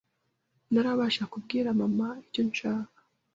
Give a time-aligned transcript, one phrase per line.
[0.71, 2.99] ntarabasha kubwira mama icyo nshaka